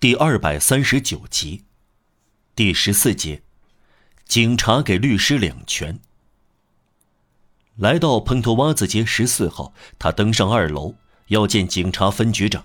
[0.00, 1.64] 第二百三十九集，
[2.56, 3.42] 第十四节，
[4.24, 6.00] 警察给律师两拳。
[7.76, 10.94] 来到喷头洼子街十四号，他登上二楼，
[11.26, 12.64] 要见警察分局长。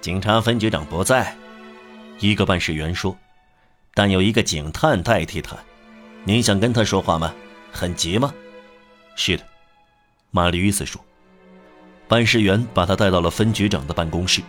[0.00, 1.36] 警察分局长不在，
[2.20, 3.18] 一个办事员说，
[3.92, 5.58] 但有一个警探代替他。
[6.22, 7.34] 您想跟他说话吗？
[7.72, 8.32] 很急吗？
[9.16, 9.44] 是的，
[10.30, 11.04] 玛丽·约斯说。
[12.06, 14.40] 办事员把他带到了分局长的办公室。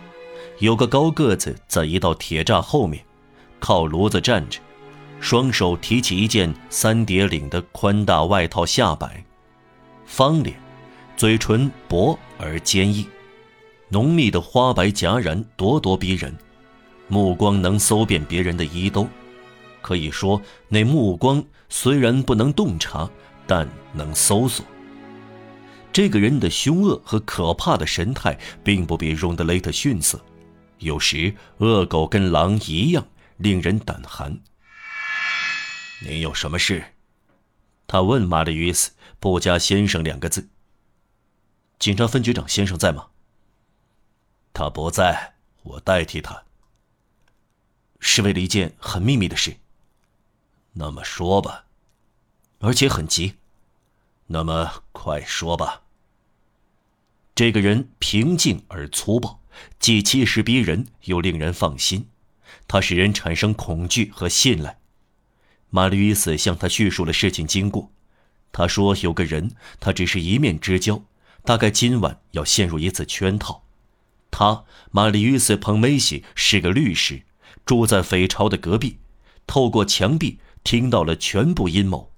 [0.60, 3.04] 有个高个子在一道铁栅后面，
[3.60, 4.58] 靠炉子站着，
[5.20, 9.24] 双手提起一件三叠领的宽大外套下摆，
[10.04, 10.60] 方脸，
[11.16, 13.06] 嘴唇薄而坚毅，
[13.88, 16.36] 浓密的花白戛然咄咄逼人，
[17.06, 19.06] 目光能搜遍别人的衣兜，
[19.80, 23.08] 可以说那目光虽然不能洞察，
[23.46, 24.66] 但能搜索。
[25.92, 30.20] 这个人的凶恶和可怕的神态，并不比荣德雷特逊色。
[30.78, 34.40] 有时恶狗跟狼一样令人胆寒。
[36.02, 36.94] 您有什么事？
[37.86, 40.48] 他问玛丽·约斯，不加“先生”两个字。
[41.78, 43.08] 警察分局长先生在吗？
[44.52, 46.44] 他不在，我代替他。
[48.00, 49.56] 是为了一件很秘密的事。
[50.72, 51.64] 那么说吧，
[52.60, 53.36] 而且很急。
[54.26, 55.82] 那么快说吧。
[57.34, 59.37] 这个人平静而粗暴。
[59.78, 62.06] 既气势逼人，又令人放心，
[62.66, 64.78] 他使人产生恐惧和信赖。
[65.70, 67.92] 玛丽·约斯向他叙述了事情经过。
[68.50, 71.04] 他说：“有个人，他只是一面之交，
[71.44, 73.62] 大概今晚要陷入一次圈套。
[74.30, 77.22] 他，玛丽·约斯·彭梅西，是个律师，
[77.66, 78.98] 住在匪巢的隔壁，
[79.46, 82.10] 透过墙壁听到了全部阴谋。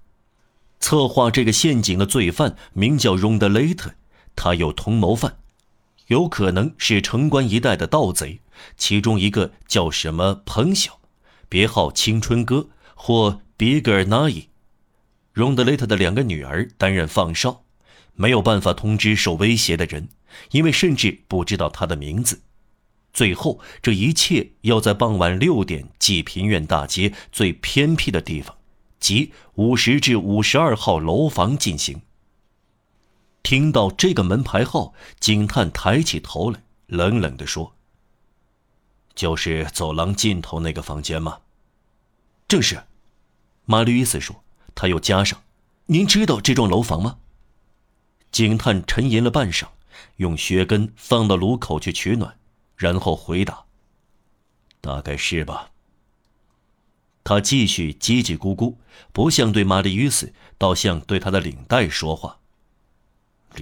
[0.79, 3.93] 策划这个陷阱的罪犯名叫荣德雷特，
[4.35, 5.37] 他有同谋犯。”
[6.11, 8.41] 有可能是城关一带的盗贼，
[8.75, 10.99] 其中一个叫什么彭晓，
[11.47, 14.49] 别号青春哥或比格尔纳伊。
[15.31, 17.63] 荣德雷特的两个女儿担任放哨，
[18.13, 20.09] 没有办法通知受威胁的人，
[20.51, 22.41] 因为甚至不知道他的名字。
[23.13, 28.57] 最后，这一切要在傍晚六点，济平苑大街最偏僻的地方，
[28.99, 32.01] 即五十至五十二号楼房进行。
[33.43, 37.75] 听到这个门牌号，警探抬起头来，冷冷地说
[39.15, 41.39] ：“就是走廊尽头那个房间吗
[42.47, 42.83] ？”“正是。”
[43.65, 44.43] 玛丽·伊斯说。
[44.73, 45.43] 他又加上
[45.87, 47.17] ：“您知道这幢楼房吗？”
[48.31, 49.67] 警探沉吟了半晌，
[50.15, 52.37] 用靴跟放到炉口去取暖，
[52.77, 53.65] 然后回答
[54.79, 55.71] ：“大概是吧。”
[57.23, 58.77] 他继续叽叽咕咕，
[59.11, 62.39] 不像对玛丽·约斯，倒像对他的领带说话。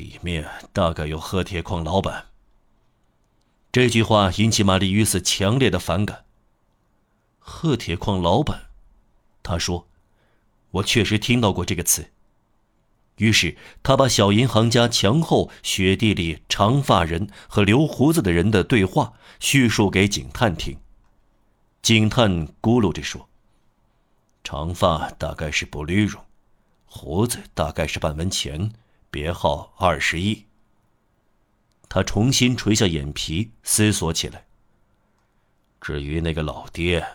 [0.09, 2.29] 里面大概有贺铁矿老板。
[3.71, 6.25] 这句话引起玛丽·约斯强烈的反感。
[7.37, 8.71] 贺铁矿老板，
[9.43, 9.87] 他说
[10.81, 12.09] ：“我确实听到过这个词。”
[13.17, 20.79] 于是他把小银行家墙后雪地里长发人和留胡子的人的对话叙述给警探听。
[21.83, 23.29] 警探咕噜着说
[24.43, 26.25] ：“长发大概是布吕荣，
[26.85, 28.71] 胡子大概是半文钱。”
[29.11, 30.45] 别号二十一。
[31.87, 34.45] 他重新垂下眼皮，思索起来。
[35.81, 37.05] 至于那个老爹，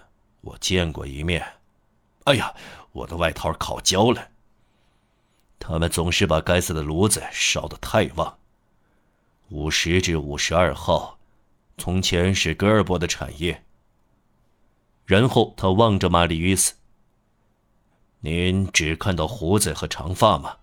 [0.41, 1.47] 我见过一面。
[2.25, 2.55] 哎呀，
[2.93, 4.31] 我的外套烤焦了。
[5.61, 8.39] 他们总是把该死的炉子烧得太旺。
[9.51, 11.19] 五十至五十二号，
[11.79, 13.65] 从前是戈尔伯的产业。
[15.07, 16.75] 然后他望着玛丽·约斯。
[18.21, 20.57] 您只看到胡子和长发吗？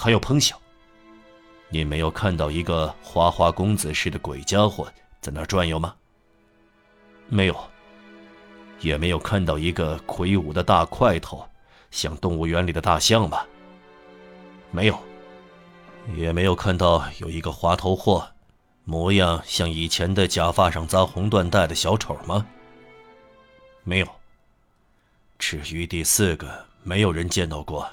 [0.00, 0.56] 还有彭晓，
[1.70, 4.88] 你没有看到一个花花公子似的鬼家伙
[5.20, 5.92] 在那儿转悠吗？
[7.26, 7.56] 没有。
[8.78, 11.44] 也没有看到一个魁梧的大块头，
[11.90, 13.44] 像动物园里的大象吧？
[14.70, 14.96] 没有。
[16.14, 18.24] 也没有看到有一个滑头货，
[18.84, 22.46] 模样像以前的假发上扎红缎带的小丑吗？
[23.82, 24.06] 没有。
[25.40, 27.84] 至于第四个，没有人见到过。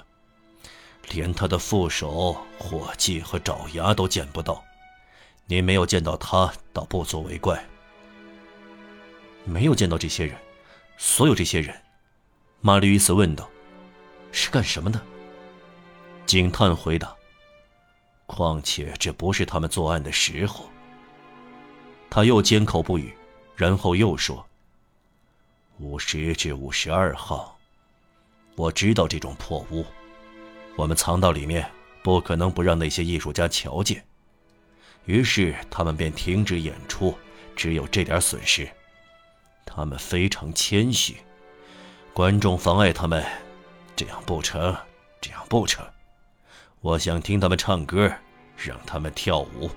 [1.12, 4.62] 连他的副手、伙计和爪牙都见不到，
[5.46, 7.64] 您没有见到他，倒不足为怪。
[9.44, 10.36] 没有见到这些人，
[10.98, 11.74] 所有这些人，
[12.60, 13.48] 玛丽·伊斯问道
[14.32, 15.00] ：“是干什么的？”
[16.26, 17.14] 警探回答
[18.26, 20.68] ：“况且这不是他们作案的时候。”
[22.10, 23.14] 他又缄口不语，
[23.54, 24.44] 然后又说
[25.78, 27.56] ：“五十至五十二号，
[28.56, 29.86] 我知道这种破屋。”
[30.76, 31.68] 我们藏到里面，
[32.02, 34.04] 不可能不让那些艺术家瞧见。
[35.06, 37.16] 于是他们便停止演出，
[37.54, 38.68] 只有这点损失。
[39.64, 41.16] 他们非常谦虚，
[42.12, 43.24] 观众妨碍他们，
[43.96, 44.76] 这样不成，
[45.20, 45.84] 这样不成。
[46.80, 48.12] 我想听他们唱歌，
[48.56, 49.70] 让他们跳舞。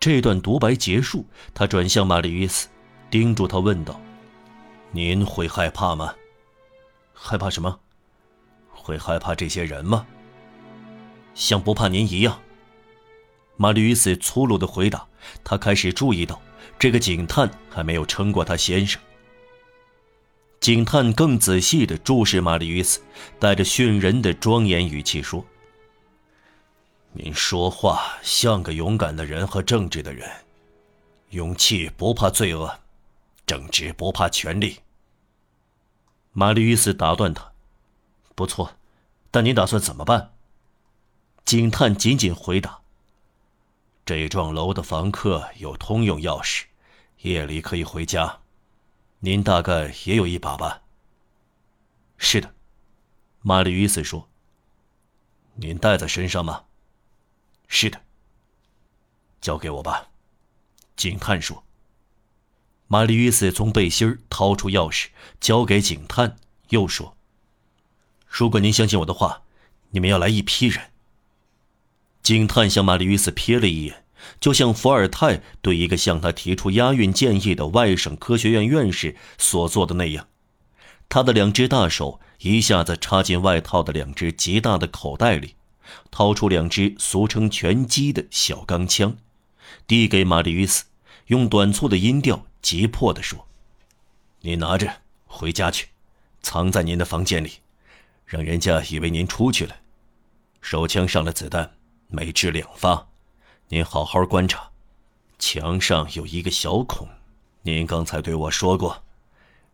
[0.00, 2.68] 这段独白结束，他转向玛丽·与斯，
[3.10, 4.00] 叮嘱他问道
[4.92, 6.14] ：“您会害怕吗？
[7.12, 7.80] 害怕什么？
[8.88, 10.06] 会害怕这些人吗？
[11.34, 12.40] 像不怕您一样。”
[13.56, 15.06] 玛丽·与斯粗鲁的回答。
[15.44, 16.40] 他开始注意到。
[16.78, 19.02] 这个警探还没有称过他先生。
[20.60, 23.00] 警探更仔细地注视玛丽·与斯，
[23.40, 25.44] 带着训人的庄严语气说
[27.12, 30.30] ：“您说话像个勇敢的人和正直的人，
[31.30, 32.78] 勇气不怕罪恶，
[33.44, 34.78] 正直不怕权力。”
[36.32, 37.50] 玛丽·与斯打断他
[38.36, 38.70] ：“不错，
[39.30, 40.34] 但您打算怎么办？”
[41.44, 42.80] 警探紧紧回答。
[44.04, 46.64] 这幢楼的房客有通用钥匙，
[47.18, 48.40] 夜里可以回家。
[49.20, 50.82] 您大概也有一把吧？
[52.16, 52.54] 是的，
[53.40, 54.28] 玛丽·与斯说。
[55.56, 56.64] 您带在身上吗？
[57.66, 58.00] 是的。
[59.40, 60.08] 交给我吧，
[60.96, 61.64] 警探说。
[62.86, 65.08] 玛丽·与斯从背心掏出钥匙，
[65.40, 66.38] 交给警探，
[66.70, 67.16] 又说
[68.38, 69.42] ：“如果您相信我的话，
[69.90, 70.92] 你们要来一批人。”
[72.22, 74.04] 警探向玛丽·与斯瞥了一眼，
[74.38, 80.28] 就像伏尔泰对一个向他提出押运建议的外省科学院院士所做的那样。
[81.08, 85.56] 他的两只大手一下子插进外套的两只极大的口袋里，
[86.12, 89.16] 掏出两支俗称拳击的小钢枪，
[89.88, 90.84] 递给玛丽·与斯，
[91.26, 93.48] 用短促的音调急迫地说
[94.42, 95.88] ：“你拿着回家去，
[96.40, 97.54] 藏在您的房间里，
[98.28, 99.74] 让人家以为您出去了。
[100.60, 101.74] 手枪上的子弹。”
[102.10, 103.06] 每支两发，
[103.68, 104.70] 您好好观察。
[105.38, 107.06] 墙上有一个小孔，
[107.60, 109.04] 您刚才对我说过，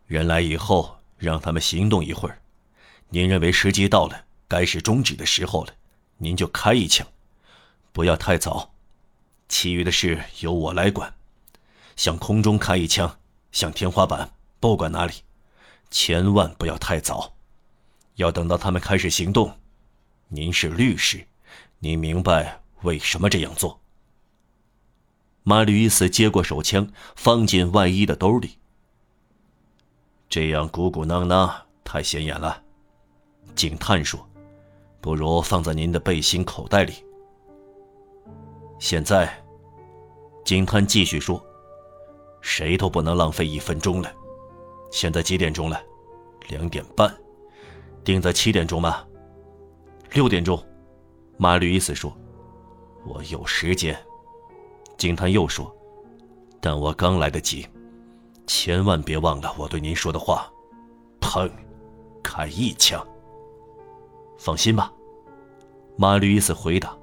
[0.09, 2.43] 人来以后让他们行动一会儿。
[3.11, 5.73] 您认为时机到了，该是终止的时候了，
[6.17, 7.07] 您就开一枪，
[7.93, 8.75] 不要太早。
[9.49, 11.15] 其余的事由我来管。
[11.95, 13.21] 向空中开一枪，
[13.53, 14.29] 向天花板，
[14.59, 15.15] 不管哪里，
[15.89, 17.34] 千万不要太早，
[18.17, 19.53] 要等到他们开始行动。
[20.29, 21.27] 您是律师。
[21.79, 23.79] 您明白为什么这样做？
[25.43, 28.57] 马吕伊斯接过手枪，放进外衣的兜里。
[30.29, 32.63] 这样鼓鼓囊囊太显眼了，
[33.55, 34.27] 警探说
[35.03, 37.05] ：“不如放在您的背心口袋里。”
[38.81, 39.39] 现在，
[40.45, 41.45] 警探继续说
[42.41, 44.11] ：“谁都不能浪费一分钟了。
[44.91, 45.81] 现在几点钟了？
[46.49, 47.15] 两点半。
[48.05, 49.05] 定在七点钟吗？
[50.13, 50.63] 六点钟。”
[51.37, 52.17] 马吕伊斯说
[53.05, 53.99] ：“我有时间。”
[54.97, 55.75] 警探又说
[56.61, 57.67] ：“但我刚来得及，
[58.47, 60.49] 千万别忘了我对您说的话。”
[61.21, 61.51] 砰！
[62.23, 63.05] 开一枪。
[64.39, 64.93] 放心吧，
[65.97, 66.97] 马吕伊斯回答。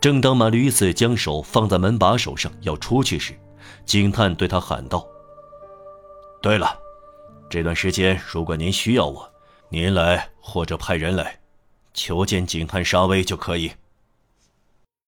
[0.00, 3.38] 正当马吕伊斯将手放在门把手上要出去时，
[3.84, 5.06] 警探对他喊道
[6.42, 6.76] ：“对了，
[7.48, 9.29] 这段时间如果您需要我，
[9.70, 11.36] 您来或者派人来。”
[11.92, 13.72] 求见警探沙威就可以。